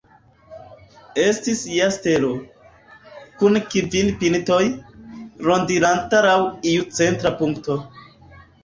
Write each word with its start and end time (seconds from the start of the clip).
Estis 1.23 1.61
ja 1.73 1.89
stelo, 1.97 2.31
kun 3.43 3.61
kvin 3.75 4.11
pintoj, 4.25 4.61
rondiranta 5.51 6.27
laŭ 6.31 6.37
iu 6.75 6.91
centra 6.99 7.39
punkto. 7.45 7.81